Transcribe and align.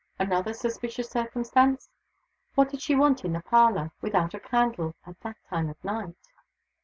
Another 0.17 0.51
suspicious 0.51 1.11
circumstance! 1.11 1.91
What 2.55 2.69
did 2.71 2.81
she 2.81 2.95
want 2.95 3.23
in 3.23 3.33
the 3.33 3.41
parlor, 3.41 3.91
without 4.01 4.33
a 4.33 4.39
candle, 4.39 4.95
at 5.05 5.19
that 5.19 5.37
time 5.47 5.69
of 5.69 5.83
night? 5.83 6.15